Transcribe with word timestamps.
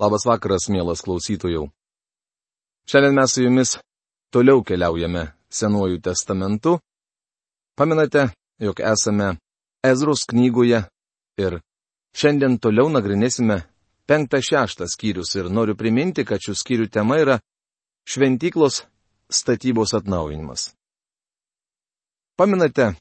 Labas 0.00 0.24
vakaras, 0.24 0.70
mielas 0.72 1.02
klausytojų. 1.04 1.66
Šiandien 2.88 3.18
mes 3.18 3.34
su 3.34 3.42
jumis 3.44 3.74
toliau 4.32 4.62
keliaujame 4.64 5.26
Senuoju 5.52 5.98
testamentu. 6.00 6.78
Paminate, 7.76 8.30
jog 8.64 8.80
esame 8.80 9.34
Ezros 9.84 10.22
knygoje 10.30 10.80
ir 11.42 11.58
šiandien 12.16 12.56
toliau 12.64 12.88
nagrinėsime 12.88 13.58
penktą 14.08 14.40
šeštą 14.40 14.88
skyrius 14.88 15.34
ir 15.36 15.50
noriu 15.52 15.76
priminti, 15.76 16.24
kad 16.24 16.40
šių 16.40 16.56
skyrių 16.62 16.88
tema 16.88 17.20
yra 17.20 17.36
šventyklos 18.08 18.86
statybos 19.28 19.92
atnaujinimas. 20.00 20.70
Paminate, 22.40 22.94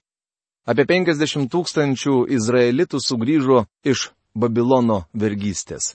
apie 0.67 0.83
50 0.83 1.47
tūkstančių 1.47 2.25
izraelitų 2.27 2.99
sugrįžo 2.99 3.63
iš 3.87 4.09
Babilono 4.35 5.05
vergystės 5.15 5.93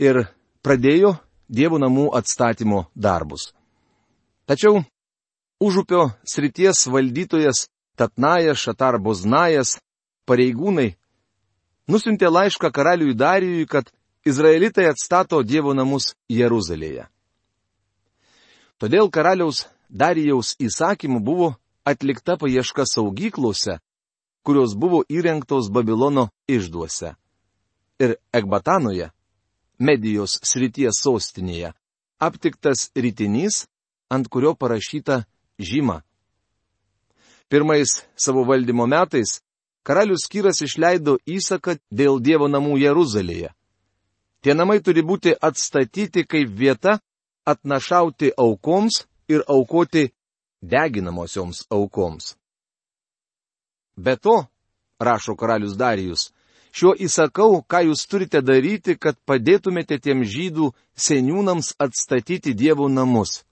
ir 0.00 0.24
pradėjo 0.64 1.14
dievų 1.52 1.80
namų 1.82 2.06
atstatymo 2.16 2.86
darbus. 2.94 3.50
Tačiau 4.48 4.82
užupio 5.60 6.10
srities 6.24 6.86
valdytojas 6.88 7.68
Tatnajas 8.00 8.62
Šatarboznajas 8.64 9.76
pareigūnai 10.24 10.94
nusintė 11.90 12.30
laišką 12.32 12.70
karaliui 12.72 13.14
Darijui, 13.14 13.66
kad 13.68 13.90
izraelitai 14.24 14.86
atstato 14.88 15.42
dievo 15.44 15.74
namus 15.76 16.14
Jeruzalėje. 16.30 17.04
Todėl 18.80 19.10
karaliaus 19.12 19.66
Darijaus 19.90 20.54
įsakymu 20.56 21.20
buvo 21.20 21.52
atlikta 21.84 22.38
paieška 22.40 22.86
saugyklose, 22.88 23.80
kurios 24.46 24.72
buvo 24.72 25.02
įrengtos 25.10 25.68
Babilono 25.68 26.30
išduose. 26.48 27.16
Ir 28.00 28.16
Ekbatanoje 28.32 29.10
Medijos 29.80 30.36
srities 30.44 31.00
sostinėje, 31.00 31.72
aptiktas 32.20 32.90
rytinys, 32.94 33.64
ant 34.12 34.28
kurio 34.28 34.54
parašyta 34.54 35.24
žyma. 35.58 36.02
Pirmais 37.48 38.02
savo 38.14 38.44
valdymo 38.44 38.86
metais 38.86 39.40
karalius 39.82 40.28
Kyras 40.30 40.60
išleido 40.62 41.16
įsaką 41.26 41.78
dėl 41.90 42.20
Dievo 42.20 42.48
namų 42.52 42.76
Jeruzalėje. 42.84 43.50
Tie 44.40 44.54
namai 44.54 44.78
turi 44.84 45.02
būti 45.04 45.32
atstatyti 45.34 46.24
kaip 46.28 46.52
vieta 46.60 47.00
atnašauti 47.48 48.32
aukoms 48.36 49.04
ir 49.28 49.44
aukoti 49.48 50.10
deginamosioms 50.62 51.64
aukoms. 51.70 52.36
Be 53.96 54.16
to, 54.16 54.36
rašo 55.00 55.36
karalius 55.36 55.76
Darijus, 55.76 56.30
Šiuo 56.70 56.92
įsakau, 56.94 57.62
ką 57.66 57.82
jūs 57.88 58.06
turite 58.06 58.40
daryti, 58.46 58.94
kad 58.94 59.18
padėtumėte 59.26 59.98
tiem 59.98 60.22
žydų 60.22 60.70
seniūnams 60.94 61.74
atstatyti 61.82 62.54
dievų 62.54 62.86
namus. 62.94 63.42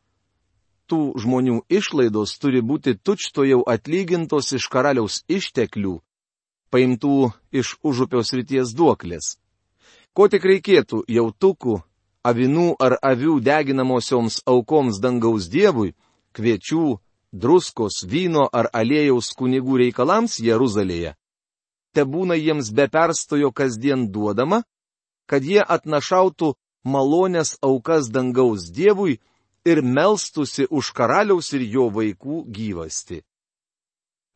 Tų 0.88 1.00
žmonių 1.20 1.58
išlaidos 1.69 2.36
turi 2.39 2.62
būti 2.62 2.94
tučto 2.94 3.44
jau 3.44 3.61
atlygintos 3.66 4.55
iš 4.56 4.69
karaliaus 4.72 5.24
išteklių, 5.28 5.98
paimtų 6.70 7.33
iš 7.52 7.74
užupios 7.83 8.33
ryties 8.39 8.72
duoklės. 8.78 9.36
Ko 10.14 10.30
tik 10.30 10.46
reikėtų 10.48 11.02
jautukų, 11.11 11.83
avinų 12.24 12.70
ar 12.80 12.96
avių 13.02 13.41
deginamosioms 13.44 14.41
aukoms 14.46 15.02
dangaus 15.02 15.50
dievui, 15.50 15.92
kviečių, 16.33 16.98
druskos, 17.33 18.05
vyno 18.06 18.48
ar 18.52 18.70
aliejaus 18.72 19.34
kunigų 19.36 19.83
reikalams 19.84 20.39
Jeruzalėje, 20.41 21.14
te 21.94 22.05
būna 22.05 22.36
jiems 22.39 22.72
be 22.75 22.89
perstojo 22.89 23.53
kasdien 23.53 24.08
duodama, 24.12 24.62
kad 25.28 25.44
jie 25.44 25.62
atnašautų 25.62 26.55
malonės 26.84 27.56
aukas 27.62 28.08
dangaus 28.11 28.70
Dievui 28.72 29.19
ir 29.64 29.83
melstusi 29.83 30.67
už 30.70 30.92
karaliaus 30.97 31.53
ir 31.53 31.64
jo 31.75 31.89
vaikų 31.92 32.45
gyvasti. 32.48 33.22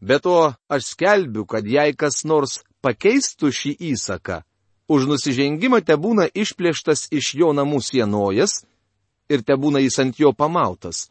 Be 0.02 0.18
to, 0.18 0.52
aš 0.68 0.92
skelbiu, 0.92 1.46
kad 1.46 1.66
jei 1.66 1.94
kas 1.94 2.24
nors 2.26 2.58
pakeistų 2.82 3.52
šį 3.54 3.72
įsaką, 3.92 4.42
už 4.90 5.06
nusižengimą 5.06 5.80
te 5.86 5.96
būna 5.96 6.26
išplėštas 6.34 7.06
iš 7.14 7.34
jo 7.38 7.52
namų 7.54 7.78
sienojas 7.80 8.64
ir 9.30 9.44
te 9.46 9.54
būna 9.56 9.80
jis 9.80 9.98
ant 10.02 10.18
jo 10.18 10.32
pamautas, 10.34 11.08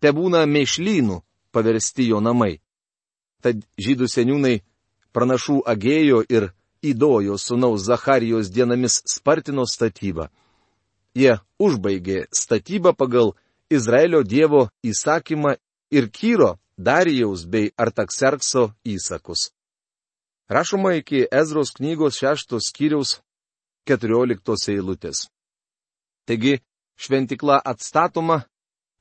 te 0.00 0.14
būna 0.14 0.46
mėšlynų 0.46 1.20
paversti 1.52 2.06
jo 2.08 2.22
namai. 2.22 2.60
Tad 3.42 3.64
žydų 3.80 4.06
seniūnai 4.08 4.60
pranašų 5.12 5.60
Agėjo 5.66 6.24
ir 6.28 6.50
Įdojo 6.80 7.36
sunaus 7.36 7.84
Zacharijos 7.84 8.48
dienomis 8.48 9.02
spartino 9.04 9.66
statybą. 9.68 10.30
Jie 11.14 11.36
užbaigė 11.60 12.24
statybą 12.32 12.94
pagal 12.96 13.34
Izraelio 13.70 14.22
Dievo 14.24 14.70
įsakymą 14.82 15.56
ir 15.92 16.08
Kyro, 16.08 16.56
Darijaus 16.78 17.44
bei 17.44 17.72
Artakserkso 17.76 18.70
įsakus. 18.84 19.50
Rašoma 20.48 20.94
iki 20.96 21.26
Ezros 21.30 21.74
knygos 21.76 22.16
šeštos 22.16 22.70
skyriaus 22.72 23.18
keturioliktos 23.84 24.64
eilutės. 24.72 25.28
Taigi, 26.24 26.58
šventikla 26.96 27.60
atstatoma, 27.60 28.46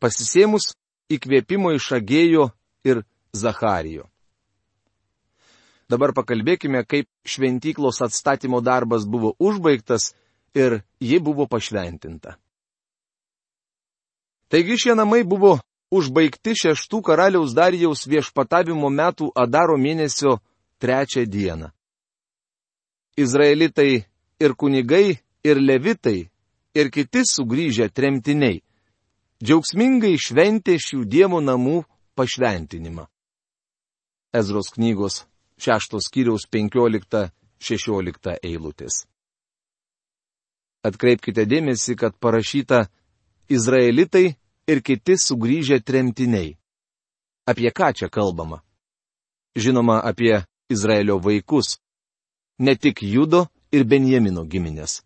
pasisėmus 0.04 0.74
įkvėpimo 1.10 1.72
iš 1.78 1.92
Agėjo 1.98 2.50
ir 2.84 3.06
Zacharijo. 3.34 4.10
Dabar 5.90 6.14
pakalbėkime, 6.14 6.84
kaip 6.86 7.08
šventyklos 7.26 8.02
atstatymo 8.06 8.62
darbas 8.62 9.08
buvo 9.10 9.34
užbaigtas 9.40 10.14
ir 10.54 10.82
ji 11.02 11.18
buvo 11.20 11.48
pašventinta. 11.50 12.36
Taigi 14.50 14.78
šie 14.82 14.96
namai 14.98 15.24
buvo 15.26 15.58
užbaigti 15.94 16.54
šeštų 16.58 17.02
karaliaus 17.06 17.54
Darijaus 17.58 18.06
viešpatavimo 18.10 18.90
metų 18.90 19.32
Adaro 19.36 19.78
mėnesio 19.78 20.38
trečią 20.82 21.26
dieną. 21.26 21.70
Izraelitai 23.18 24.06
ir 24.40 24.56
kunigai, 24.56 25.20
ir 25.44 25.58
levitai, 25.60 26.30
ir 26.74 26.90
kiti 26.94 27.26
sugrįžę 27.26 27.90
tremtiniai 27.90 28.62
džiaugsmingai 29.44 30.18
šventė 30.20 30.78
šių 30.82 31.06
dievo 31.08 31.40
namų 31.42 31.84
pašventinimą. 32.20 33.06
Ezros 34.36 34.70
knygos 34.76 35.24
šeštos 35.60 36.10
kiriaus 36.14 36.48
15-16 36.52 38.40
eilutės. 38.44 39.06
Atkreipkite 40.84 41.44
dėmesį, 41.46 41.96
kad 42.00 42.16
parašyta 42.24 42.86
Izraelitai 43.52 44.38
ir 44.70 44.82
kiti 44.86 45.18
sugrįžę 45.20 45.82
tremtiniai. 45.84 46.56
Apie 47.50 47.72
ką 47.74 47.92
čia 47.98 48.08
kalbama? 48.08 48.62
Žinoma, 49.58 50.00
apie 50.00 50.46
Izraelio 50.70 51.18
vaikus. 51.20 51.80
Ne 52.60 52.76
tik 52.76 53.02
Judo 53.04 53.48
ir 53.72 53.84
Benjamino 53.84 54.46
giminės. 54.46 55.02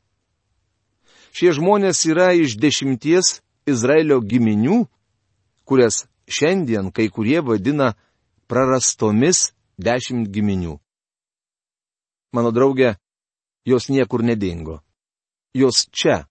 Šie 1.34 1.54
žmonės 1.56 2.04
yra 2.06 2.34
iš 2.38 2.58
dešimties 2.62 3.40
Izraelio 3.66 4.20
giminių, 4.22 4.84
kurias 5.66 6.04
šiandien 6.28 6.92
kai 6.92 7.08
kurie 7.10 7.40
vadina 7.42 7.94
prarastomis 8.52 9.54
dešimt 9.78 10.30
giminių. 10.34 10.78
Mano 12.34 12.52
draugė, 12.52 12.96
jos 13.66 13.90
niekur 13.90 14.24
nedingo. 14.24 14.82
Jos 15.54 15.86
čia, 15.92 16.26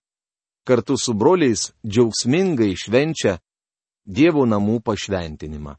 kartu 0.67 0.97
su 0.99 1.13
broliais, 1.13 1.71
džiaugsmingai 1.87 2.75
švenčia 2.75 3.39
Dievo 4.03 4.43
namų 4.43 4.81
pašventinimą. 4.83 5.77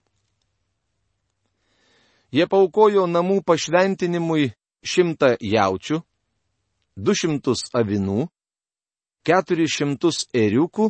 Jie 2.33 2.47
paukojo 2.49 3.05
namų 3.05 3.43
pašventinimui 3.45 4.55
šimtą 4.81 5.35
jaučių, 5.45 5.99
du 6.97 7.13
šimtus 7.13 7.69
avinų, 7.77 8.25
keturis 9.29 9.77
šimtus 9.77 10.25
eriukų 10.33 10.89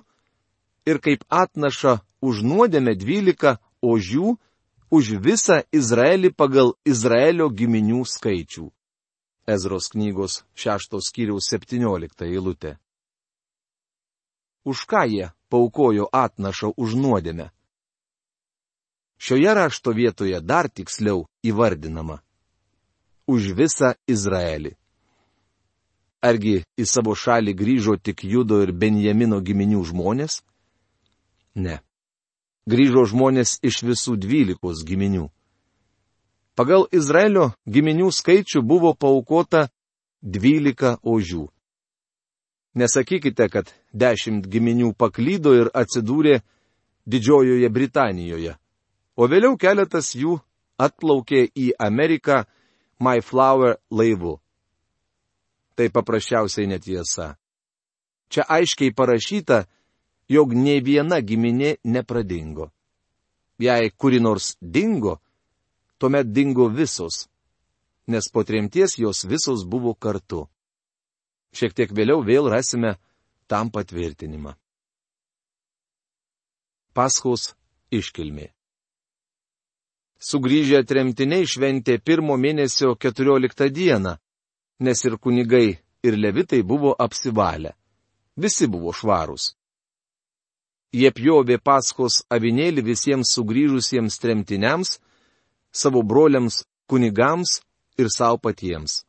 ir 0.86 1.02
kaip 1.02 1.26
atnaša 1.26 1.98
už 2.22 2.44
nuodėmę 2.46 2.94
dvylika 2.96 3.58
ožių 3.82 4.36
už 4.90 5.16
visą 5.20 5.62
Izraelį 5.72 6.32
pagal 6.36 6.74
Izraelio 6.84 7.48
giminių 7.48 8.04
skaičių. 8.04 8.68
Ezros 9.46 9.90
knygos 9.92 10.44
6 10.56 11.00
skyriaus 11.04 11.48
17 11.52 12.24
eilutė. 12.24 12.76
Už 14.64 14.86
ką 14.88 15.04
jie 15.08 15.32
paukojo 15.52 16.08
atnašą 16.12 16.72
už 16.76 16.96
nuodėmę? 16.96 17.50
Šioje 19.20 19.54
rašto 19.54 19.92
vietoje 19.92 20.40
dar 20.40 20.68
tiksliau 20.68 21.26
įvardinama. 21.44 22.20
Už 23.28 23.52
visą 23.56 23.94
Izraelį. 24.08 24.74
Argi 26.24 26.64
į 26.80 26.84
savo 26.88 27.12
šalį 27.12 27.52
grįžo 27.52 27.96
tik 28.00 28.24
Judo 28.24 28.62
ir 28.64 28.72
Benjamino 28.72 29.40
giminių 29.44 29.84
žmonės? 29.84 30.40
Ne 31.54 31.80
grįžo 32.70 33.04
žmonės 33.10 33.58
iš 33.62 33.82
visų 33.84 34.16
dvylikos 34.20 34.84
giminių. 34.86 35.28
Pagal 36.54 36.86
Izraelio 36.94 37.50
giminių 37.66 38.10
skaičių 38.14 38.62
buvo 38.62 38.94
paukota 38.94 39.68
dvylika 40.22 40.98
ožių. 41.02 41.48
Nesakykite, 42.74 43.48
kad 43.50 43.70
dešimt 43.92 44.46
giminių 44.50 44.94
paklydo 44.98 45.54
ir 45.54 45.70
atsidūrė 45.74 46.40
Didžiojoje 47.06 47.68
Britanijoje, 47.68 48.54
o 49.14 49.26
vėliau 49.28 49.58
keletas 49.60 50.14
jų 50.16 50.38
atplaukė 50.80 51.44
į 51.52 51.74
Ameriką 51.78 52.44
Mayflower 52.98 53.76
laivu. 53.90 54.38
Tai 55.76 55.90
paprasčiausiai 55.90 56.70
netiesa. 56.70 57.34
Čia 58.32 58.46
aiškiai 58.48 58.94
parašyta, 58.94 59.66
jog 60.28 60.54
ne 60.54 60.78
viena 60.80 61.20
giminė 61.20 61.76
nepradingo. 61.84 62.70
Jei 63.58 63.90
kuri 63.90 64.20
nors 64.20 64.56
dingo, 64.60 65.20
tuomet 65.98 66.32
dingo 66.32 66.68
visos, 66.68 67.28
nes 68.06 68.28
po 68.32 68.44
tremties 68.44 68.98
jos 68.98 69.24
visos 69.24 69.64
buvo 69.64 69.94
kartu. 69.94 70.48
Šiek 71.54 71.74
tiek 71.74 71.92
vėliau 71.94 72.24
vėl 72.26 72.50
rasime 72.50 72.96
tam 73.46 73.70
patvirtinimą. 73.70 74.56
Paskos 76.94 77.54
iškilmė. 77.90 78.50
Sugryžę 80.18 80.80
tremtiniai 80.88 81.46
šventė 81.46 81.98
pirmo 82.00 82.36
mėnesio 82.40 82.94
14 82.96 83.68
dieną, 83.70 84.14
nes 84.80 85.04
ir 85.04 85.18
kunigai, 85.18 85.78
ir 86.06 86.16
levitai 86.16 86.62
buvo 86.62 86.94
apsivalę. 86.98 87.74
Visi 88.36 88.66
buvo 88.66 88.94
švarūs. 88.94 89.52
Jie 90.94 91.10
pjovė 91.10 91.58
paskos 91.58 92.20
avinėlį 92.30 92.84
visiems 92.86 93.32
sugrįžusiems 93.34 94.18
tremtiniams, 94.22 94.98
savo 95.74 96.04
broliams 96.06 96.62
kunigams 96.86 97.58
ir 97.98 98.10
savo 98.14 98.38
patiems. 98.38 99.02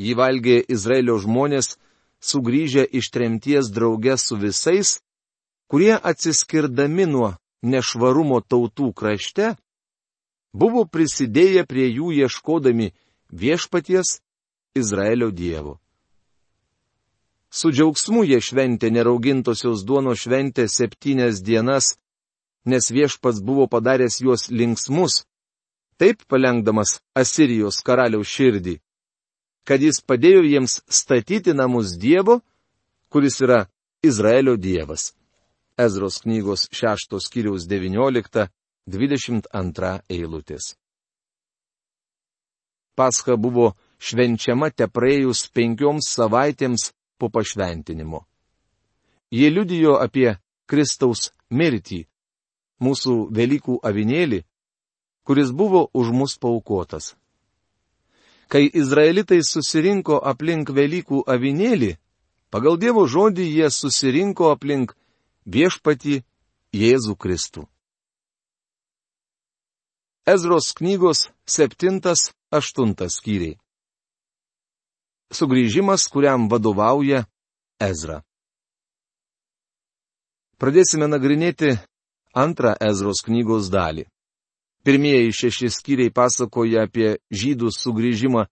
Jį 0.00 0.14
valgė 0.18 0.56
Izraelio 0.72 1.18
žmonės, 1.20 1.76
sugrįžę 2.24 2.86
iš 2.98 3.10
tremties 3.12 3.68
draugė 3.76 4.16
su 4.18 4.40
visais, 4.40 4.98
kurie 5.68 5.94
atsiskirdami 6.00 7.06
nuo 7.12 7.34
nešvarumo 7.62 8.40
tautų 8.40 8.90
krašte, 8.96 9.54
buvo 10.52 10.88
prisidėję 10.88 11.68
prie 11.68 11.86
jų 11.92 12.10
ieškodami 12.24 12.92
viešpaties 13.30 14.18
Izraelio 14.74 15.30
dievo. 15.30 15.78
Su 17.54 17.70
džiaugsmu 17.70 18.24
jie 18.26 18.40
šventė 18.42 18.88
neraugintosios 18.90 19.84
duono 19.86 20.10
šventę 20.18 20.66
septynias 20.68 21.38
dienas, 21.46 21.94
nes 22.66 22.90
viešpats 22.90 23.38
buvo 23.46 23.68
padaręs 23.70 24.18
juos 24.24 24.50
linksmus, 24.50 25.22
taip 25.96 26.24
palengdamas 26.26 27.00
Asirijos 27.14 27.78
karaliaus 27.86 28.26
širdį, 28.26 28.80
kad 29.68 29.82
jis 29.86 30.00
padėjo 30.02 30.42
jiems 30.42 30.82
statyti 30.90 31.54
namus 31.54 31.94
Dievo, 32.00 32.40
kuris 33.08 33.40
yra 33.46 33.66
Izraelio 34.02 34.56
Dievas. 34.56 35.14
Ezros 35.78 36.18
knygos 36.22 36.68
6 36.74 37.20
skyriaus 37.22 37.66
19-22 37.70 40.00
eilutės. 40.10 40.76
Pascha 42.94 43.36
buvo 43.38 43.76
švenčiama 43.98 44.70
te 44.70 44.86
praėjus 44.86 45.50
penkioms 45.54 46.08
savaitėms 46.14 46.92
po 47.18 47.28
pašventinimo. 47.28 48.24
Jie 49.30 49.50
liudijo 49.50 49.96
apie 49.98 50.36
Kristaus 50.66 51.30
mirtį, 51.50 52.04
mūsų 52.80 53.14
Velykų 53.34 53.78
avinėlį, 53.82 54.44
kuris 55.24 55.50
buvo 55.50 55.88
už 55.92 56.12
mus 56.12 56.36
paukotas. 56.38 57.14
Kai 58.48 58.68
izraelitai 58.68 59.40
susirinko 59.42 60.20
aplink 60.20 60.70
Velykų 60.70 61.24
avinėlį, 61.26 61.94
pagal 62.52 62.78
Dievo 62.78 63.06
žodį 63.08 63.46
jie 63.48 63.70
susirinko 63.70 64.52
aplink 64.52 64.94
viešpatį 65.46 66.22
Jėzų 66.74 67.16
Kristų. 67.16 67.64
Ezros 70.26 70.72
knygos 70.72 71.28
7-8 71.46 73.08
skyriai. 73.12 73.58
Sugryžimas, 75.32 76.06
kuriam 76.08 76.48
vadovauja 76.50 77.24
Ezra. 77.80 78.22
Pradėsime 80.58 81.08
nagrinėti 81.10 81.74
antrą 82.34 82.74
Ezros 82.80 83.22
knygos 83.26 83.70
dalį. 83.72 84.06
Pirmieji 84.84 85.32
šeši 85.32 85.70
skyriai 85.72 86.12
pasakoja 86.12 86.84
apie 86.86 87.16
žydų 87.32 87.72
sugrįžimą 87.72 88.44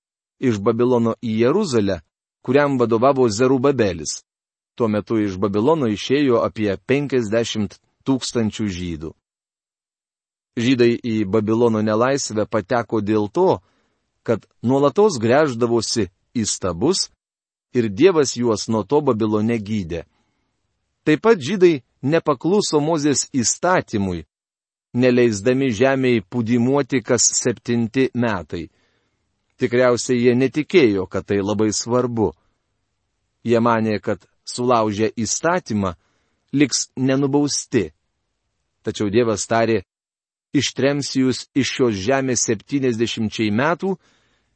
iš 0.43 0.59
Babilono 0.59 1.15
į 1.23 1.39
Jeruzalę, 1.45 2.01
kuriam 2.43 2.79
vadovavo 2.81 3.29
Zerubabelis. 3.29 4.23
Tuo 4.75 4.89
metu 4.89 5.21
iš 5.21 5.37
Babilono 5.39 5.91
išėjo 5.93 6.41
apie 6.43 6.73
50 6.89 7.77
tūkstančių 8.09 8.67
žydų. 8.79 9.13
Žydai 10.59 10.97
į 10.97 11.17
Babilono 11.29 11.85
nelaisvę 11.85 12.49
pateko 12.49 13.01
dėl 13.01 13.29
to, 13.29 13.61
kad 14.27 14.45
nuolatos 14.63 15.21
greždavosi 15.21 16.09
į 16.35 16.45
stabus 16.49 17.09
ir 17.75 17.89
Dievas 17.89 18.37
juos 18.37 18.69
nuo 18.69 18.83
to 18.85 19.01
Babilone 19.01 19.59
gydė. 19.59 20.05
Taip 21.05 21.23
pat 21.25 21.41
žydai 21.41 21.83
nepakluso 22.03 22.81
Mozės 22.81 23.27
įstatymui, 23.35 24.25
neleisdami 24.95 25.71
žemėje 25.73 26.25
pudimuoti 26.31 27.03
kas 27.03 27.27
septinti 27.41 28.11
metai. 28.15 28.69
Tikriausiai 29.59 30.21
jie 30.21 30.35
netikėjo, 30.35 31.07
kad 31.07 31.27
tai 31.27 31.41
labai 31.43 31.71
svarbu. 31.73 32.33
Jie 33.47 33.59
manė, 33.63 33.99
kad 34.03 34.23
sulaužę 34.45 35.11
įstatymą 35.17 35.95
liks 36.53 36.91
nenubausti. 36.97 37.91
Tačiau 38.83 39.11
Dievas 39.11 39.47
tarė, 39.47 39.83
ištrems 40.55 41.15
jūs 41.17 41.47
iš 41.55 41.75
šios 41.77 42.01
žemės 42.03 42.47
septyniasdešimčiai 42.49 43.53
metų, 43.55 43.97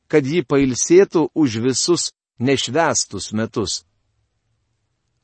kad 0.08 0.26
ji 0.26 0.42
pailsėtų 0.42 1.28
už 1.34 1.60
visus 1.64 2.12
nešvestus 2.38 3.32
metus. 3.32 3.84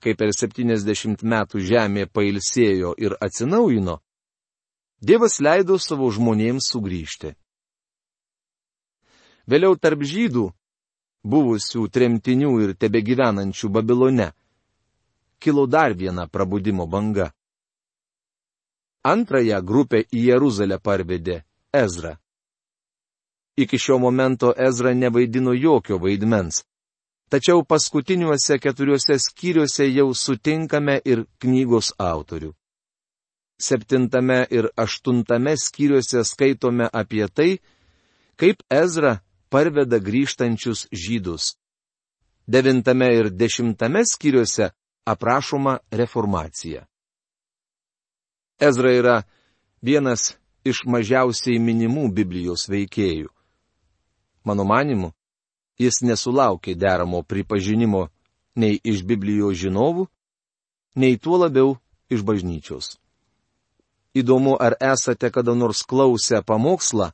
Kai 0.02 0.16
per 0.18 0.32
septyniasdešimt 0.34 1.22
metų 1.22 1.62
žemė 1.62 2.08
pailsėjo 2.10 2.96
ir 2.98 3.14
atsinaujino, 3.22 4.00
Dievas 5.02 5.40
leido 5.42 5.80
savo 5.82 6.06
žmonėms 6.14 6.68
sugrįžti. 6.70 7.32
Vėliau 9.50 9.74
tarp 9.74 10.04
žydų, 10.06 10.44
buvusių 11.26 11.88
tremtinių 11.90 12.52
ir 12.62 12.74
tebegyvenančių 12.78 13.70
Babilone, 13.74 14.28
kilo 15.42 15.66
dar 15.66 15.96
viena 15.98 16.28
prabudimo 16.30 16.86
banga. 16.86 17.32
Antrąją 19.02 19.58
grupę 19.66 20.04
į 20.06 20.26
Jeruzalę 20.30 20.78
parvedė 20.78 21.42
Ezra. 21.74 22.21
Iki 23.56 23.78
šio 23.78 23.98
momento 23.98 24.54
Ezra 24.56 24.94
nevaidino 24.94 25.52
jokio 25.52 25.98
vaidmens. 25.98 26.62
Tačiau 27.28 27.64
paskutiniuose 27.64 28.58
keturiuose 28.58 29.18
skyriuose 29.18 29.88
jau 29.92 30.10
sutinkame 30.14 31.00
ir 31.04 31.24
knygos 31.40 31.92
autorių 31.98 32.52
septintame 33.62 34.46
ir 34.50 34.68
aštuntame 34.76 35.54
skyriuose 35.56 36.24
skaitome 36.24 36.88
apie 36.92 37.26
tai, 37.28 37.58
kaip 38.36 38.62
Ezra 38.70 39.20
parveda 39.50 39.98
grįžtančius 39.98 40.86
žydus. 40.92 41.54
Devintame 42.46 43.08
ir 43.14 43.30
dešimtame 43.30 44.02
skyriuose 44.12 44.72
aprašoma 45.06 45.78
reformacija. 45.90 46.86
Ezra 48.60 48.90
yra 48.94 49.16
vienas 49.82 50.34
iš 50.64 50.84
mažiausiai 50.86 51.58
minimų 51.58 52.10
Biblijos 52.14 52.68
veikėjų. 52.70 53.30
Mano 54.44 54.64
manimu, 54.66 55.12
jis 55.78 56.02
nesulaukė 56.02 56.74
deramo 56.74 57.22
pripažinimo 57.22 58.08
nei 58.56 58.80
iš 58.84 59.04
Biblijos 59.06 59.56
žinovų, 59.62 60.08
nei 60.96 61.16
tuo 61.16 61.38
labiau 61.38 61.76
iš 62.10 62.24
bažnyčios. 62.26 62.98
Įdomu, 64.12 64.58
ar 64.60 64.76
esate 64.76 65.30
kada 65.32 65.54
nors 65.56 65.86
klausę 65.88 66.42
pamokslą, 66.44 67.12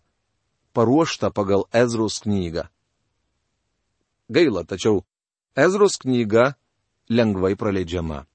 paruoštą 0.74 1.30
pagal 1.30 1.68
Ezros 1.72 2.18
knygą. 2.24 2.66
Gaila, 4.28 4.64
tačiau 4.64 5.04
Ezros 5.56 5.96
knyga 6.02 6.54
lengvai 7.08 7.54
praleidžiama. 7.54 8.26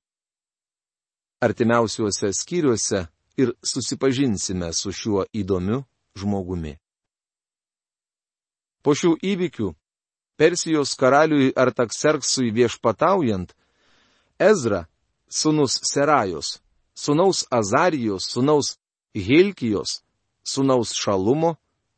Artimiausiuose 1.43 2.31
skyriuose 2.33 3.07
ir 3.37 3.51
susipažinsime 3.63 4.71
su 4.73 4.91
šiuo 4.91 5.25
įdomiu 5.35 5.83
žmogumi. 6.15 6.82
Po 8.83 8.91
šių 8.91 9.15
įvykių 9.23 9.71
Persijos 10.35 10.95
karaliui 10.99 11.53
Artakserksui 11.55 12.51
viešpataujant, 12.51 13.53
Ezra, 14.39 14.87
sunus 15.29 15.79
Serajos, 15.87 16.59
sunaus 16.93 17.45
Azarijos, 17.51 18.27
sunaus 18.33 18.77
Hilkijos, 19.13 20.01
sunaus 20.43 20.93
Šalumo, 20.93 21.55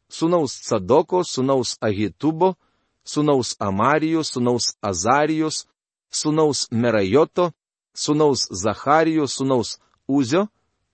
sunaus 0.10 0.60
Sadoko, 0.68 1.24
sunaus 1.24 1.78
Ahitubo, 1.82 2.56
sunaus 3.04 3.56
Amarijos, 3.60 4.28
sunaus 4.36 4.76
Azarijos, 4.82 5.66
sunaus 6.12 6.68
Merajoto, 6.72 7.54
sunaus 7.94 8.48
Zacharijo, 8.52 9.28
sunaus 9.28 9.80
Uzio, 10.08 10.48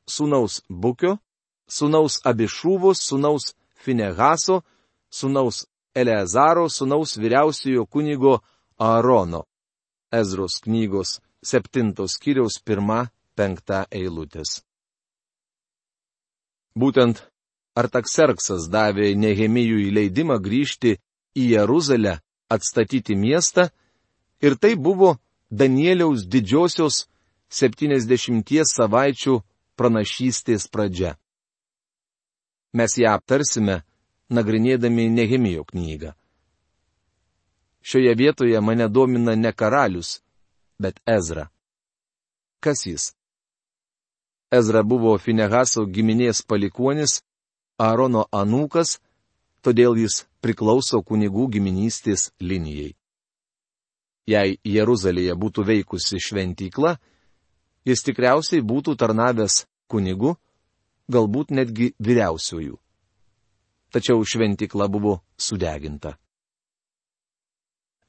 sunaus 0.07 0.61
Bukio, 0.69 1.17
sunaus 1.67 2.21
Abišūvos, 2.23 3.01
sunaus 3.01 3.55
Finehaso, 3.75 4.63
sunaus 5.09 5.65
Eleazaro, 5.95 6.69
sunaus 6.69 7.17
vyriausiojo 7.17 7.85
kunigo 7.85 8.39
Aarono. 8.79 9.45
Ezros 10.11 10.59
knygos 10.63 11.19
septintos 11.43 12.17
kiriaus 12.21 12.59
pirma, 12.63 13.09
penkta 13.35 13.85
eilutės. 13.91 14.61
Būtent 16.75 17.23
Artakserksas 17.75 18.67
davė 18.71 19.13
Nehemijui 19.15 19.91
leidimą 19.95 20.37
grįžti 20.43 20.97
į 21.35 21.43
Jeruzalę, 21.55 22.19
atstatyti 22.51 23.15
miestą, 23.15 23.69
ir 24.43 24.57
tai 24.59 24.75
buvo 24.75 25.15
Danieliaus 25.51 26.25
didžiosios 26.27 27.05
70 27.51 28.63
savaičių 28.67 29.37
pranašystės 29.79 30.67
pradžia. 30.71 31.15
Mes 32.75 32.95
ją 32.99 33.15
aptarsime, 33.15 33.81
nagrinėdami 34.31 35.09
Nehemijo 35.11 35.63
knygą. 35.67 36.13
Šioje 37.81 38.13
vietoje 38.15 38.61
mane 38.61 38.87
domina 38.87 39.35
ne 39.35 39.51
karalius, 39.51 40.21
bet 40.79 40.99
Ezra. 41.05 41.49
Kas 42.59 42.85
jis? 42.85 43.13
Ezra 44.51 44.83
buvo 44.83 45.17
Finehaso 45.17 45.85
giminės 45.85 46.43
palikuonis, 46.45 47.21
Aarono 47.81 48.27
anūkas, 48.31 48.99
todėl 49.65 49.97
jis 49.97 50.25
priklauso 50.41 51.01
kunigų 51.01 51.47
giminystės 51.55 52.29
linijai. 52.39 52.91
Jei 54.29 54.59
Jeruzalėje 54.63 55.33
būtų 55.33 55.65
veikusi 55.65 56.21
šventykla, 56.21 56.97
jis 57.85 58.05
tikriausiai 58.05 58.61
būtų 58.61 58.95
tarnavęs 59.01 59.65
kunigu, 59.89 60.35
galbūt 61.09 61.55
netgi 61.57 61.93
vyriausiųjų. 61.97 62.77
Tačiau 63.91 64.23
šventykla 64.23 64.87
buvo 64.87 65.19
sudeginta. 65.37 66.15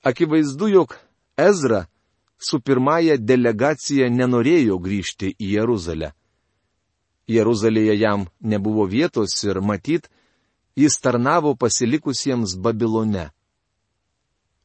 Akivaizdu, 0.03 0.69
jog 0.69 0.97
Ezra 1.37 1.87
su 2.39 2.61
pirmąją 2.61 3.17
delegacija 3.19 4.09
nenorėjo 4.11 4.79
grįžti 4.83 5.31
į 5.39 5.53
Jeruzalę. 5.57 6.11
Jeruzalėje 7.31 7.95
jam 7.99 8.27
nebuvo 8.41 8.87
vietos 8.91 9.35
ir 9.47 9.61
matyt, 9.63 10.09
jis 10.77 10.99
tarnavo 11.01 11.55
pasilikusiems 11.55 12.57
Babilone. 12.59 13.31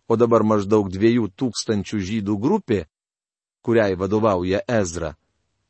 O 0.07 0.15
dabar 0.15 0.43
maždaug 0.43 0.89
dviejų 0.89 1.29
tūkstančių 1.37 1.99
žydų 2.09 2.37
grupė, 2.41 2.85
kuriai 3.61 3.97
vadovauja 3.99 4.63
Ezra, 4.67 5.13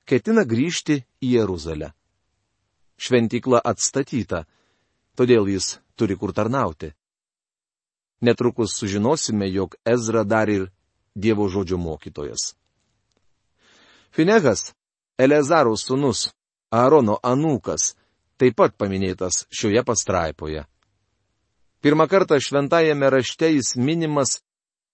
ketina 0.06 0.46
grįžti 0.46 1.02
į 1.20 1.34
Jeruzalę. 1.40 1.92
Šventykla 2.98 3.62
atstatyta, 3.66 4.46
todėl 5.18 5.50
jis 5.50 5.78
turi 5.98 6.16
kur 6.16 6.34
tarnauti. 6.34 6.94
Netrukus 8.22 8.78
sužinosime, 8.78 9.50
jog 9.52 9.76
Ezra 9.86 10.24
dar 10.24 10.50
ir 10.50 10.70
Dievo 11.18 11.48
žodžio 11.50 11.78
mokytojas. 11.82 12.54
Finegas, 14.14 14.74
Elezaro 15.18 15.74
sūnus, 15.78 16.30
Aarono 16.70 17.18
anūkas, 17.26 17.96
taip 18.38 18.58
pat 18.58 18.76
paminėtas 18.78 19.46
šioje 19.50 19.82
pastraipoje. 19.86 20.66
Pirmą 21.82 22.08
kartą 22.10 22.40
šventajame 22.42 23.10
rašte 23.10 23.50
jis 23.54 23.76
minimas, 23.78 24.40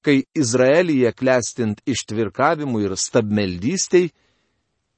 kai 0.04 0.24
Izraelyje 0.36 1.12
klestint 1.16 1.82
ištvirkavimui 1.88 2.84
ir 2.88 2.96
stabmeldystiai, 3.00 4.12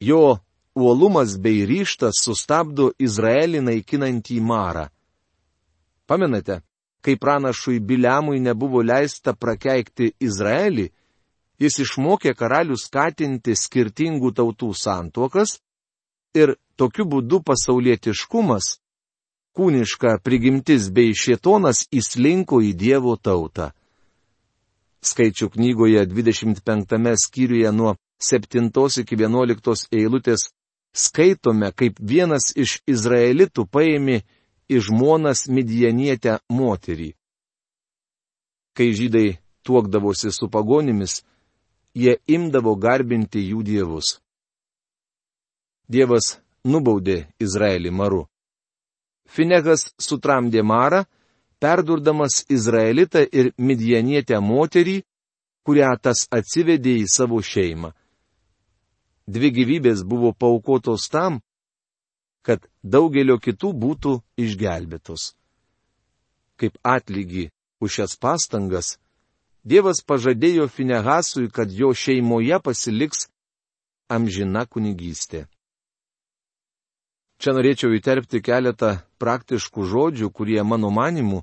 jo 0.02 0.38
uolumas 0.76 1.38
bei 1.42 1.66
ryštas 1.70 2.22
sustabdo 2.26 2.92
Izraelį 3.00 3.62
naikinantį 3.70 4.42
marą. 4.42 4.90
Pamenate, 6.06 6.62
kai 7.02 7.18
pranašui 7.18 7.80
Biliamui 7.80 8.40
nebuvo 8.40 8.82
leista 8.82 9.34
prakeikti 9.34 10.12
Izraelį, 10.22 10.88
jis 11.62 11.80
išmokė 11.86 12.34
karalių 12.38 12.78
skatinti 12.78 13.56
skirtingų 13.56 14.34
tautų 14.38 14.72
santuokas 14.78 15.60
ir 16.36 16.56
tokiu 16.78 17.06
būdu 17.10 17.42
pasaulietiškumas, 17.48 18.76
kūniška 19.56 20.18
prigimtis 20.24 20.90
bei 20.92 21.16
šietonas 21.16 21.86
įslinko 21.96 22.60
į 22.62 22.74
Dievo 22.76 23.16
tautą. 23.16 23.72
Skaičių 25.06 25.52
knygoje 25.54 26.02
25 26.12 27.16
skyriuje 27.24 27.72
nuo 27.72 27.96
7 28.20 28.70
iki 29.02 29.16
11 29.16 29.88
eilutės 29.92 30.50
skaitome, 30.96 31.72
kaip 31.72 32.00
vienas 32.00 32.52
iš 32.56 32.80
izraelitų 32.88 33.68
paėmė 33.68 34.24
į 34.72 34.82
žmonas 34.88 35.46
midjanietę 35.50 36.40
moterį. 36.50 37.14
Kai 38.76 38.92
žydai 38.98 39.38
tuokdavosi 39.66 40.32
su 40.32 40.50
pagonimis, 40.52 41.24
jie 41.96 42.18
imdavo 42.28 42.76
garbinti 42.76 43.42
jų 43.50 43.64
dievus. 43.64 44.20
Dievas 45.88 46.38
nubaudė 46.66 47.26
Izraelį 47.40 47.92
maru. 47.94 48.26
Finegas 49.30 49.92
sutramdė 50.02 50.62
marą, 50.64 51.06
perdurdamas 51.62 52.44
Izraelitą 52.50 53.24
ir 53.32 53.54
midjanietę 53.58 54.40
moterį, 54.42 55.02
kurią 55.66 55.94
tas 56.02 56.28
atsivedė 56.30 57.00
į 57.02 57.08
savo 57.10 57.42
šeimą. 57.42 57.94
Dvi 59.26 59.50
gyvybės 59.50 60.04
buvo 60.06 60.34
paukotos 60.34 61.08
tam, 61.10 61.40
kad 62.46 62.68
daugelio 62.84 63.40
kitų 63.42 63.72
būtų 63.74 64.20
išgelbėtos. 64.38 65.34
Kaip 66.62 66.78
atlygį 66.86 67.50
už 67.82 67.98
šias 67.98 68.16
pastangas, 68.22 68.96
Dievas 69.66 70.04
pažadėjo 70.06 70.68
Finehasui, 70.70 71.50
kad 71.50 71.72
jo 71.74 71.90
šeimoje 71.98 72.60
pasiliks 72.62 73.26
amžina 74.14 74.62
kunigystė. 74.70 75.48
Čia 77.42 77.56
norėčiau 77.58 77.96
įterpti 77.98 78.44
keletą 78.46 78.92
praktiškų 79.18 79.88
žodžių, 79.90 80.30
kurie 80.30 80.62
mano 80.62 80.92
manimu 80.94 81.42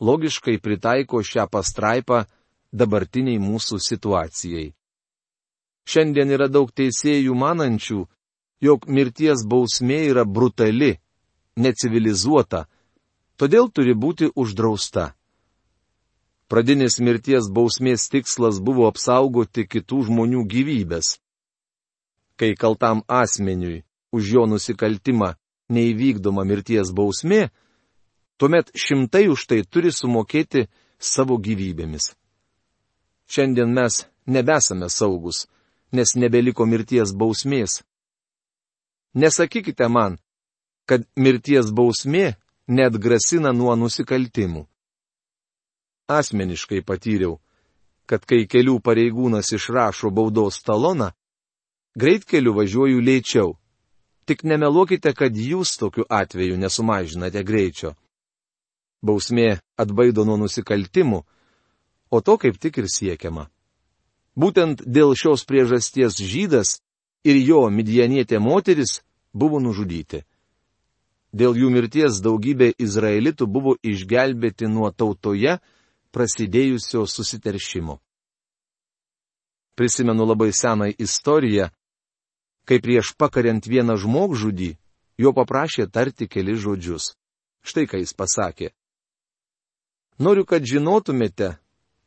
logiškai 0.00 0.56
pritaiko 0.64 1.20
šią 1.20 1.44
pastraipą 1.52 2.24
dabartiniai 2.72 3.36
mūsų 3.38 3.78
situacijai. 3.78 4.72
Šiandien 5.84 6.32
yra 6.32 6.48
daug 6.48 6.72
teisėjų 6.72 7.36
manančių, 7.36 8.00
jog 8.60 8.86
mirties 8.88 9.44
bausmė 9.46 10.00
yra 10.10 10.24
brutali, 10.24 10.98
necivilizuota, 11.56 12.66
todėl 13.36 13.70
turi 13.70 13.94
būti 13.94 14.30
uždrausta. 14.34 15.12
Pradinis 16.48 17.00
mirties 17.00 17.48
bausmės 17.50 18.08
tikslas 18.12 18.60
buvo 18.60 18.86
apsaugoti 18.90 19.64
kitų 19.66 20.04
žmonių 20.10 20.44
gyvybės. 20.46 21.18
Kai 22.36 22.52
kaltam 22.58 23.02
asmeniui 23.08 23.84
už 24.12 24.32
jo 24.34 24.44
nusikaltimą 24.46 25.34
neįvykdoma 25.72 26.44
mirties 26.44 26.92
bausmė, 26.92 27.48
tuomet 28.36 28.70
šimtai 28.74 29.28
už 29.32 29.46
tai 29.48 29.62
turi 29.64 29.92
sumokėti 29.94 30.66
savo 30.98 31.38
gyvybėmis. 31.38 32.12
Šiandien 33.26 33.72
mes 33.72 34.04
nebesame 34.26 34.90
saugus, 34.90 35.46
nes 35.92 36.14
nebeliko 36.16 36.66
mirties 36.66 37.14
bausmės. 37.16 37.82
Nesakykite 39.14 39.88
man, 39.88 40.18
kad 40.88 41.06
mirties 41.16 41.70
bausmė 41.70 42.34
net 42.68 42.98
grasina 42.98 43.52
nuo 43.52 43.74
nusikaltimų. 43.78 44.66
Asmeniškai 46.10 46.82
patyriau, 46.84 47.38
kad 48.06 48.26
kai 48.28 48.44
kelių 48.50 48.80
pareigūnas 48.84 49.54
išrašo 49.56 50.10
baudos 50.10 50.60
taloną, 50.66 51.12
greitkeliu 51.96 52.52
važiuoju 52.58 53.00
lėčiau 53.00 53.54
Tik 54.24 54.40
nemeluokite, 54.48 55.12
kad 55.12 55.36
jūs 55.36 55.76
tokiu 55.76 56.06
atveju 56.08 56.56
nesumažinate 56.56 57.42
greičio. 57.44 57.92
Bausmė 59.04 59.58
atbaido 59.76 60.24
nuo 60.24 60.38
nusikaltimų, 60.40 61.20
o 62.08 62.20
to 62.24 62.36
kaip 62.40 62.56
tik 62.56 62.80
ir 62.80 62.88
siekiama. 62.88 63.50
Būtent 64.34 64.80
dėl 64.88 65.12
šios 65.12 65.44
priežasties 65.44 66.16
žydas 66.16 66.78
ir 67.24 67.36
jo 67.36 67.68
midjanietė 67.68 68.40
moteris 68.40 69.02
buvo 69.34 69.60
nužudyti. 69.60 70.22
Dėl 71.34 71.58
jų 71.58 71.70
mirties 71.74 72.20
daugybė 72.22 72.70
izraelitų 72.78 73.46
buvo 73.50 73.74
išgelbėti 73.82 74.70
nuo 74.70 74.90
tautoje 74.94 75.58
prasidėjusio 76.14 77.02
susiteršimo. 77.10 77.98
Prisimenu 79.74 80.22
labai 80.30 80.52
seną 80.54 80.92
istoriją, 80.94 81.72
kai 82.64 82.78
prieš 82.78 83.16
pakariant 83.18 83.66
vieną 83.66 83.98
žmogžudį, 83.98 84.76
jo 85.18 85.34
paprašė 85.34 85.90
tarti 85.90 86.30
keli 86.30 86.54
žodžius. 86.54 87.16
Štai 87.66 87.88
ką 87.90 87.98
jis 87.98 88.14
pasakė. 88.14 88.70
Noriu, 90.22 90.44
kad 90.46 90.62
žinotumėte, 90.62 91.56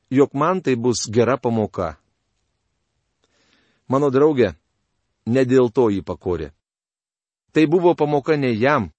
jog 0.10 0.32
man 0.32 0.62
tai 0.64 0.78
bus 0.80 1.10
gera 1.12 1.36
pamoka. 1.36 1.98
Mano 3.92 4.08
draugė, 4.12 4.54
ne 5.28 5.44
dėl 5.44 5.68
to 5.72 5.90
jį 5.92 6.06
pakorė. 6.08 6.54
Tai 7.52 7.68
buvo 7.68 7.96
pamoka 7.96 8.38
ne 8.38 8.52
jam, 8.54 8.90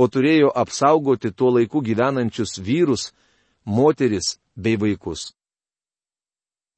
o 0.00 0.06
turėjo 0.08 0.50
apsaugoti 0.56 1.32
tuo 1.36 1.50
laiku 1.56 1.82
gyvenančius 1.84 2.58
vyrus, 2.60 3.10
moteris 3.64 4.38
bei 4.56 4.78
vaikus. 4.80 5.32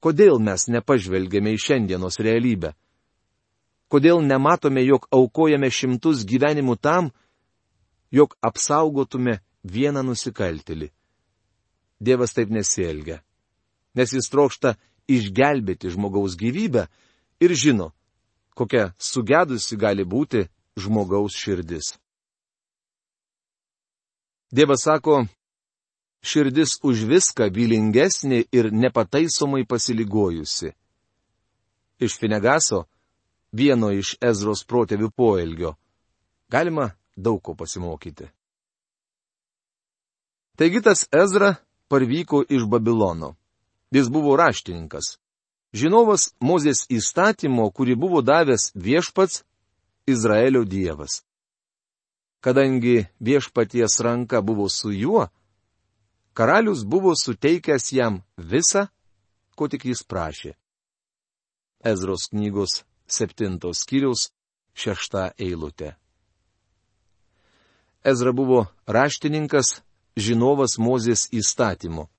Kodėl 0.03 0.39
mes 0.43 0.67
nepažvelgėme 0.67 1.53
į 1.55 1.61
šiandienos 1.63 2.19
realybę? 2.19 2.73
Kodėl 3.87 4.19
nematome, 4.25 4.83
jog 4.83 5.07
aukojame 5.13 5.69
šimtus 5.71 6.25
gyvenimų 6.27 6.75
tam, 6.81 7.11
jog 8.11 8.35
apsaugotume 8.43 9.37
vieną 9.63 10.03
nusikaltelį? 10.03 10.89
Dievas 12.03 12.35
taip 12.35 12.51
nesielgia, 12.51 13.21
nes 13.95 14.11
jis 14.11 14.27
trokšta 14.27 14.75
išgelbėti 15.07 15.93
žmogaus 15.93 16.35
gyvybę 16.35 16.89
ir 17.39 17.53
žino, 17.55 17.93
kokia 18.57 18.91
sugedusi 18.99 19.77
gali 19.79 20.03
būti 20.03 20.49
žmogaus 20.77 21.35
širdis. 21.37 21.93
Dievas 24.53 24.83
sako, 24.85 25.25
širdis 26.21 26.77
už 26.85 27.05
viską 27.09 27.49
vylingesnė 27.49 28.43
ir 28.51 28.69
nepataisomai 28.71 29.65
pasiligojusi. 29.65 30.73
Iš 31.99 32.17
Finegaso, 32.19 32.83
vieno 33.51 33.91
iš 33.93 34.15
Ezros 34.21 34.63
protėvių 34.69 35.09
poelgio, 35.15 35.75
galima 36.49 36.91
daug 37.17 37.41
ko 37.41 37.55
pasimokyti. 37.55 38.29
Taigi 40.57 40.81
tas 40.81 41.07
Ezra 41.09 41.55
parvyko 41.89 42.43
iš 42.49 42.65
Babilono. 42.69 43.35
Jis 43.91 44.09
buvo 44.09 44.35
raštininkas. 44.37 45.17
Žinovas 45.73 46.33
Mozės 46.41 46.85
įstatymo, 46.89 47.65
kurį 47.73 47.95
buvo 47.97 48.21
davęs 48.21 48.71
viešpats 48.77 49.41
Izraelio 50.05 50.63
dievas. 50.63 51.23
Kadangi 52.41 53.05
viešpaties 53.19 53.99
ranka 53.99 54.41
buvo 54.41 54.69
su 54.69 54.91
juo, 54.91 55.27
karalius 56.33 56.83
buvo 56.83 57.13
suteikęs 57.23 57.91
jam 57.91 58.21
visą, 58.37 58.87
ko 59.55 59.67
tik 59.71 59.85
jis 59.85 60.03
prašė. 60.03 60.51
Ezros 61.83 62.27
knygos 62.31 62.83
septintos 63.07 63.83
skyriaus 63.83 64.31
šešta 64.75 65.31
eilutė. 65.39 65.95
Ezra 68.03 68.31
buvo 68.35 68.65
raštininkas, 68.87 69.79
žinovas 70.17 70.75
Mozės 70.77 71.29
įstatymu. 71.31 72.09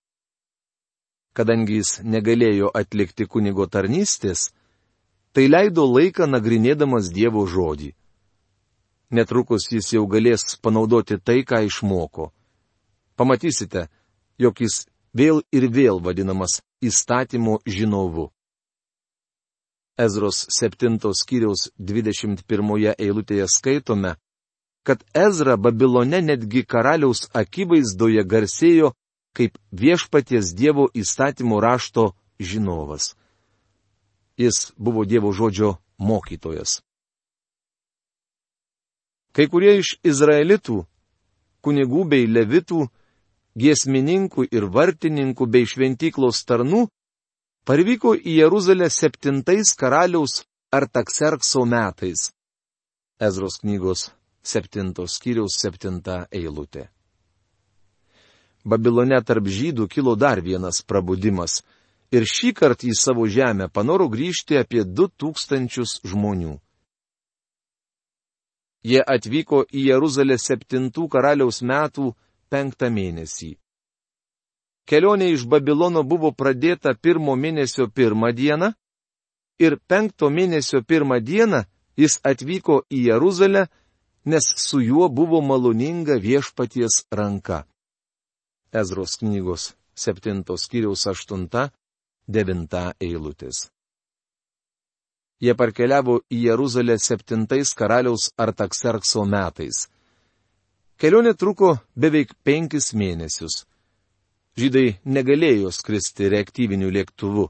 Kadangi 1.37 1.83
jis 1.83 1.99
negalėjo 2.01 2.71
atlikti 2.73 3.27
kunigo 3.29 3.67
tarnystės, 3.67 4.55
tai 5.35 5.49
leido 5.51 5.85
laiką 5.91 6.29
nagrinėdamas 6.31 7.11
Dievo 7.11 7.43
žodį. 7.51 7.93
Netrukus 9.15 9.67
jis 9.71 9.93
jau 9.95 10.07
galės 10.11 10.57
panaudoti 10.63 11.19
tai, 11.19 11.43
ką 11.43 11.65
išmoko. 11.67 12.31
Pamatysite, 13.19 13.89
jog 14.39 14.63
jis 14.63 14.87
vėl 15.15 15.43
ir 15.55 15.69
vėl 15.71 16.01
vadinamas 16.03 16.63
įstatymo 16.83 17.61
žinovu. 17.67 18.31
Ezros 19.99 20.47
7 20.51 20.99
skyriaus 21.15 21.69
21 21.79 22.95
eilutėje 22.99 23.47
skaitome, 23.47 24.17
kad 24.83 25.05
Ezra 25.15 25.57
Babilone 25.57 26.21
netgi 26.21 26.65
karaliaus 26.67 27.29
akivaizdoje 27.33 28.25
garsėjo 28.27 28.93
kaip 29.35 29.59
viešpaties 29.71 30.55
Dievo 30.55 30.89
įstatymo 30.95 31.61
rašto 31.63 32.13
žinovas. 32.39 33.15
Jis 34.39 34.73
buvo 34.77 35.05
Dievo 35.05 35.33
žodžio 35.33 35.77
mokytojas. 35.99 36.81
Kai 39.35 39.47
kurie 39.51 39.79
iš 39.81 39.97
izraelitų, 40.07 40.85
kunigų 41.65 42.05
bei 42.11 42.27
levitų, 42.31 42.87
giesmininkų 43.59 44.47
ir 44.51 44.67
vartininkų 44.71 45.47
bei 45.51 45.67
šventyklos 45.67 46.43
tarnų 46.47 46.87
parvyko 47.67 48.15
į 48.15 48.41
Jeruzalę 48.43 48.91
septintais 48.91 49.75
karaliaus 49.79 50.43
Artakserkso 50.75 51.63
metais. 51.71 52.33
Ezros 53.23 53.61
knygos 53.63 54.09
septintos 54.43 55.15
skyriaus 55.19 55.55
septinta 55.63 56.25
eilutė. 56.35 56.89
Babilone 58.65 59.21
tarp 59.23 59.47
žydų 59.47 59.87
kilo 59.93 60.17
dar 60.17 60.41
vienas 60.43 60.83
prabudimas 60.83 61.61
ir 62.13 62.27
šį 62.29 62.53
kartą 62.59 62.89
į 62.91 62.95
savo 62.99 63.27
žemę 63.31 63.69
panoro 63.73 64.09
grįžti 64.13 64.59
apie 64.61 64.85
du 64.85 65.09
tūkstančius 65.09 66.01
žmonių. 66.05 66.59
Jie 68.85 69.01
atvyko 69.01 69.65
į 69.73 69.89
Jeruzalę 69.89 70.37
septintų 70.39 71.09
karaliaus 71.09 71.63
metų 71.65 72.13
penktą 72.53 72.91
mėnesį. 72.93 73.55
Kelionė 74.85 75.31
iš 75.33 75.47
Babilono 75.49 76.03
buvo 76.05 76.31
pradėta 76.37 76.93
pirmo 76.95 77.37
mėnesio 77.37 77.89
pirmą 77.89 78.35
dieną 78.37 78.75
ir 79.59 79.79
penkto 79.89 80.29
mėnesio 80.29 80.83
pirmą 80.85 81.23
dieną 81.25 81.65
jis 81.97 82.19
atvyko 82.31 82.83
į 82.93 83.07
Jeruzalę, 83.09 83.69
nes 84.25 84.45
su 84.61 84.81
juo 84.85 85.09
buvo 85.09 85.41
maloninga 85.41 86.19
viešpaties 86.21 87.05
ranka. 87.11 87.65
Ezros 88.73 89.17
knygos 89.21 89.73
7 89.95 90.45
skyriaus 90.59 91.07
8 91.07 91.71
9 92.29 92.95
eilutės. 93.01 93.69
Jie 95.45 95.53
parkeliavo 95.59 96.21
į 96.33 96.39
Jeruzalę 96.47 96.97
septintais 96.99 97.75
karaliaus 97.77 98.31
Artakserkso 98.41 99.25
metais. 99.29 99.89
Kelionė 100.97 101.35
truko 101.37 101.75
beveik 101.99 102.33
penkis 102.47 102.93
mėnesius. 102.95 103.65
Žydai 104.57 105.01
negalėjo 105.05 105.73
skristi 105.75 106.31
reaktyviniu 106.31 106.89
lėktuvu. 106.95 107.49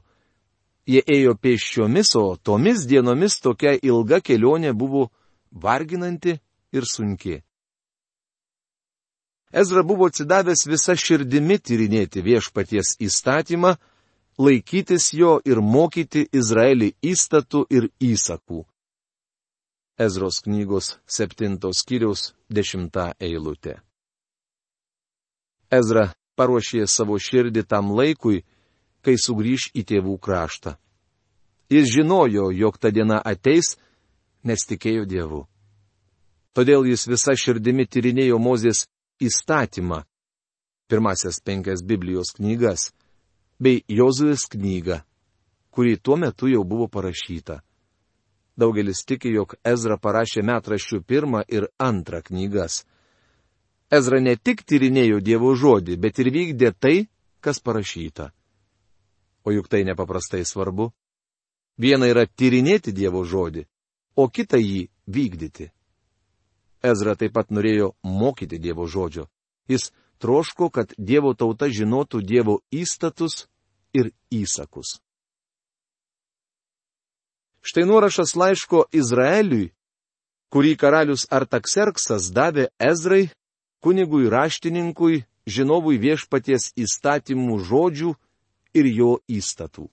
Jie 0.89 1.01
ėjo 1.05 1.35
pėsčiomis, 1.37 2.15
o 2.17 2.35
tomis 2.35 2.85
dienomis 2.89 3.39
tokia 3.39 3.77
ilga 3.81 4.19
kelionė 4.21 4.73
buvo 4.73 5.07
varginanti 5.51 6.39
ir 6.73 6.85
sunki. 6.89 7.39
Ezra 9.55 9.85
buvo 9.87 10.09
atsidavęs 10.09 10.65
visą 10.67 10.97
širdimi 10.99 11.61
tyrinėti 11.61 12.25
viešpaties 12.25 12.97
įstatymą, 12.99 13.77
laikytis 14.37 15.13
jo 15.13 15.39
ir 15.45 15.61
mokyti 15.61 16.25
Izraelį 16.33 16.93
įstatų 17.03 17.65
ir 17.69 17.89
įsakų. 17.99 18.65
Ezros 19.97 20.41
knygos 20.43 20.97
7 21.07 21.57
skyriaus 21.71 22.33
10 22.51 23.15
eilutė. 23.19 23.79
Ezra 25.71 26.11
paruošė 26.35 26.83
savo 26.87 27.15
širdį 27.19 27.63
tam 27.63 27.93
laikui, 27.95 28.43
kai 29.01 29.15
sugrįž 29.15 29.71
į 29.73 29.85
tėvų 29.87 30.17
kraštą. 30.19 30.75
Jis 31.71 31.87
žinojo, 31.95 32.51
jog 32.51 32.77
ta 32.77 32.91
diena 32.91 33.21
ateis, 33.25 33.77
nes 34.43 34.67
tikėjo 34.69 35.05
Dievu. 35.09 35.45
Todėl 36.53 36.85
jis 36.85 37.07
visa 37.09 37.33
širdimi 37.33 37.87
tyrinėjo 37.89 38.37
Mozės 38.39 38.85
įstatymą, 39.19 40.03
pirmasias 40.87 41.41
penkias 41.41 41.81
Biblijos 41.81 42.35
knygas, 42.37 42.91
bei 43.59 43.83
Jozuės 43.87 44.47
knygą, 44.51 44.99
kuri 45.71 45.97
tuo 45.97 46.17
metu 46.17 46.49
jau 46.51 46.63
buvo 46.63 46.87
parašyta. 46.87 47.61
Daugelis 48.55 49.03
tiki, 49.03 49.33
jog 49.35 49.57
Ezra 49.67 49.97
parašė 49.99 50.43
metraščių 50.47 51.01
pirmą 51.03 51.43
ir 51.51 51.67
antrą 51.79 52.21
knygas. 52.23 52.85
Ezra 53.91 54.21
ne 54.23 54.35
tik 54.35 54.63
tyrinėjo 54.63 55.19
Dievo 55.19 55.51
žodį, 55.55 55.97
bet 55.99 56.19
ir 56.23 56.31
vykdė 56.31 56.71
tai, 56.79 56.95
kas 57.43 57.59
parašyta. 57.59 58.31
O 59.45 59.51
juk 59.51 59.67
tai 59.67 59.83
nepaprastai 59.85 60.45
svarbu. 60.47 60.89
Viena 61.77 62.07
yra 62.07 62.23
tyrinėti 62.25 62.95
Dievo 62.95 63.25
žodį, 63.27 63.65
o 64.15 64.29
kita 64.31 64.57
jį 64.57 64.87
vykdyti. 65.11 65.69
Ezra 66.85 67.15
taip 67.19 67.35
pat 67.35 67.51
norėjo 67.51 67.91
mokyti 68.03 68.59
Dievo 68.61 68.87
žodžio. 68.87 69.27
Jis 69.67 69.91
troško, 70.19 70.69
kad 70.69 70.93
Dievo 70.97 71.33
tauta 71.33 71.69
žinotų 71.69 72.21
Dievo 72.21 72.59
įstatus 72.71 73.47
ir 73.93 74.11
įsakus. 74.31 74.99
Štai 77.65 77.85
nuorašas 77.89 78.35
laiško 78.37 78.85
Izraeliui, 78.93 79.71
kurį 80.53 80.75
karalius 80.77 81.25
Artakserksas 81.33 82.29
davė 82.29 82.67
Ezrai, 82.77 83.31
kunigui 83.81 84.29
raštininkui, 84.29 85.23
žinovui 85.49 85.97
viešpaties 86.01 86.71
įstatymų 86.77 87.57
žodžių 87.65 88.13
ir 88.77 88.85
jo 88.93 89.11
įstatų. 89.25 89.89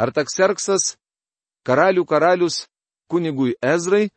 Artakserksas, 0.00 0.96
karalių 1.68 2.06
karalius, 2.08 2.64
kunigui 3.10 3.56
Ezrai, 3.60 4.08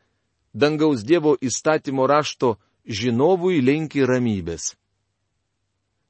dangaus 0.54 1.04
Dievo 1.04 1.36
įstatymo 1.36 2.06
rašto 2.08 2.56
žinovui 2.86 3.60
linki 3.64 4.04
ramybės. 4.06 4.74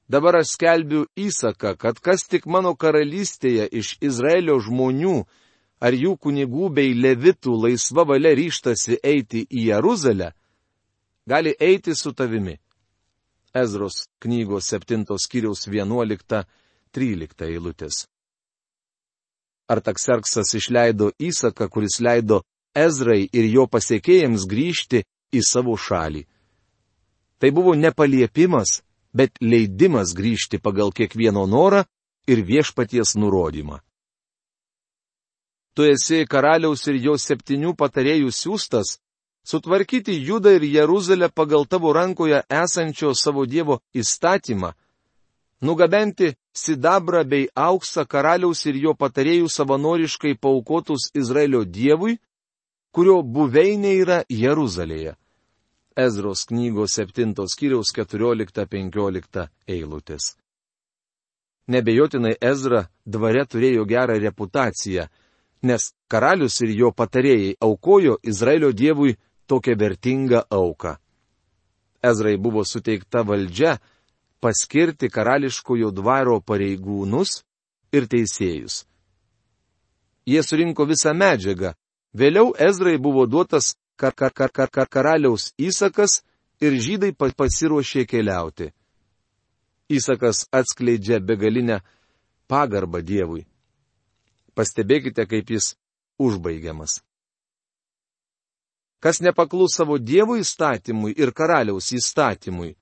Dabar 0.08 0.42
aš 0.42 0.54
skelbiu 0.58 1.06
įsaką, 1.16 1.76
kad 1.80 2.00
kas 2.00 2.26
tik 2.28 2.44
mano 2.46 2.74
karalystėje 2.76 3.68
iš 3.72 3.96
Izraelio 4.04 4.58
žmonių 4.60 5.22
ar 5.80 5.96
jų 5.96 6.16
kunigų 6.20 6.68
bei 6.76 6.92
levitų 6.92 7.54
laisva 7.64 8.04
valia 8.08 8.34
ryštasi 8.36 9.00
eiti 9.02 9.46
į 9.48 9.70
Jeruzalę, 9.70 10.32
gali 11.26 11.54
eiti 11.60 11.94
su 11.96 12.12
tavimi. 12.12 12.58
Ezros 13.54 14.04
knygos 14.20 14.68
7 14.74 15.06
skyriaus 15.24 15.68
11-13 15.70 17.46
eilutės. 17.48 18.04
Artakserksas 19.70 20.52
išleido 20.58 21.12
įsaką, 21.18 21.70
kuris 21.70 22.00
leido 22.00 22.42
Ezrai 22.74 23.22
ir 23.32 23.46
jo 23.48 23.68
pasiekėjams 23.70 24.44
grįžti 24.50 25.04
į 25.32 25.40
savo 25.46 25.76
šalį. 25.78 26.26
Tai 27.38 27.50
buvo 27.50 27.74
nepaliepimas, 27.74 28.82
bet 29.12 29.38
leidimas 29.40 30.14
grįžti 30.14 30.58
pagal 30.58 30.92
kiekvieno 30.92 31.46
norą 31.46 31.84
ir 32.26 32.42
viešpaties 32.42 33.14
nurodymą. 33.16 33.80
Tu 35.74 35.82
esi 35.90 36.22
karaliaus 36.30 36.86
ir 36.86 37.00
jo 37.02 37.16
septynių 37.18 37.74
patarėjų 37.74 38.30
siūstas, 38.30 38.98
sutvarkyti 39.44 40.14
Judą 40.22 40.54
ir 40.54 40.62
Jeruzalę 40.62 41.28
pagal 41.28 41.66
tavo 41.66 41.92
rankoje 41.92 42.42
esančio 42.48 43.10
savo 43.14 43.46
Dievo 43.46 43.80
įstatymą, 43.94 44.70
nugabenti 45.60 46.34
sidabrą 46.54 47.24
bei 47.24 47.48
auksą 47.54 48.06
karaliaus 48.06 48.62
ir 48.70 48.78
jo 48.84 48.94
patarėjų 48.94 49.50
savanoriškai 49.50 50.36
paukotus 50.38 51.10
Izraelio 51.14 51.64
Dievui, 51.64 52.18
kurio 52.94 53.22
buveinė 53.22 53.92
yra 53.98 54.22
Jeruzalėje. 54.30 55.16
Ezros 55.96 56.44
knygos 56.44 56.98
7 56.98 57.34
skyriaus 57.46 57.92
14-15 57.94 59.46
eilutės. 59.68 60.34
Nebejotinai 61.70 62.34
Ezra 62.40 62.88
dvare 63.06 63.44
turėjo 63.46 63.86
gerą 63.88 64.18
reputaciją, 64.20 65.06
nes 65.62 65.92
karalius 66.10 66.60
ir 66.60 66.74
jo 66.76 66.90
patarėjai 66.92 67.54
aukojo 67.62 68.18
Izraelio 68.22 68.72
dievui 68.72 69.16
tokią 69.46 69.76
vertingą 69.78 70.42
auką. 70.50 70.96
Ezrai 72.04 72.36
buvo 72.36 72.64
suteikta 72.64 73.22
valdžia 73.24 73.78
paskirti 74.44 75.08
karališkojo 75.08 75.88
dvaro 75.90 76.40
pareigūnus 76.40 77.40
ir 77.96 78.10
teisėjus. 78.10 78.82
Jie 80.26 80.42
surinko 80.42 80.84
visą 80.88 81.14
medžiagą. 81.16 81.72
Vėliau 82.14 82.52
Ezrai 82.58 82.98
buvo 82.98 83.24
duotas 83.26 83.74
kar, 83.96 84.14
kar, 84.14 84.32
kar, 84.32 84.50
kar, 84.50 84.70
kar, 84.70 84.88
karaliaus 84.88 85.52
įsakas 85.58 86.22
ir 86.60 86.76
žydai 86.78 87.12
pasiruošė 87.14 88.04
keliauti. 88.06 88.70
Įsakas 89.90 90.46
atskleidžia 90.52 91.20
begalinę 91.20 91.80
pagarbą 92.48 93.02
Dievui. 93.04 93.44
Pastebėkite, 94.54 95.26
kaip 95.26 95.50
jis 95.50 95.74
užbaigiamas. 96.18 97.02
Kas 99.04 99.20
nepaklus 99.20 99.76
savo 99.76 99.98
Dievo 99.98 100.38
įstatymui 100.40 101.12
ir 101.20 101.34
karaliaus 101.36 101.90
įstatymui, 101.92 102.72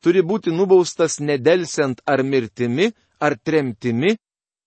turi 0.00 0.22
būti 0.22 0.54
nubaustas 0.54 1.18
nedelsiant 1.20 2.00
ar 2.06 2.22
mirtimi, 2.24 2.88
ar 3.20 3.36
tremtimi, 3.36 4.14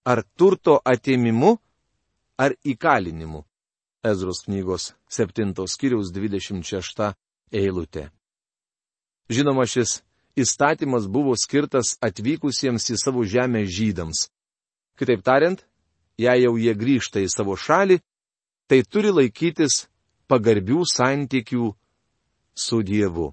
ar 0.05 0.21
turto 0.37 0.77
atėmimu, 0.85 1.55
ar 2.37 2.53
įkalinimu. 2.65 3.41
Ezros 4.03 4.43
knygos 4.45 4.93
7 5.09 5.53
skyriaus 5.67 6.09
26 6.13 7.13
eilutė. 7.53 8.09
Žinoma, 9.29 9.67
šis 9.69 10.01
įstatymas 10.35 11.05
buvo 11.07 11.35
skirtas 11.37 11.97
atvykusiems 12.01 12.89
į 12.89 12.97
savo 12.97 13.23
žemę 13.23 13.61
žydams. 13.69 14.29
Kitaip 14.97 15.21
tariant, 15.23 15.61
jei 16.17 16.43
jau 16.43 16.55
jie 16.57 16.73
grįžta 16.73 17.21
į 17.21 17.29
savo 17.29 17.55
šalį, 17.55 18.01
tai 18.67 18.81
turi 18.83 19.11
laikytis 19.13 19.85
pagarbių 20.27 20.81
santykių 20.87 21.71
su 22.55 22.81
Dievu. 22.87 23.31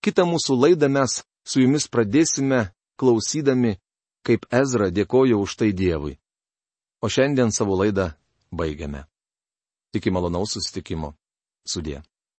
Kita 0.00 0.24
mūsų 0.24 0.56
laidą 0.56 0.88
mes 0.88 1.20
su 1.44 1.60
jumis 1.60 1.88
pradėsime 1.92 2.70
klausydami, 2.96 3.76
kaip 4.24 4.46
Ezra 4.48 4.88
dėkojo 4.88 5.40
už 5.44 5.56
tai 5.60 5.72
Dievui. 5.76 6.16
O 7.04 7.08
šiandien 7.08 7.52
savo 7.52 7.76
laidą 7.76 8.10
baigiame. 8.52 9.04
Iki 9.94 10.10
malonaus 10.10 10.54
susitikimo. 10.54 11.14
Sudė. 11.66 12.00